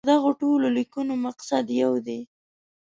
د 0.03 0.05
دغو 0.13 0.31
ټولو 0.41 0.67
لیکنو 0.77 1.13
مقصد 1.25 1.65
یو 1.81 1.93
دی. 2.07 2.19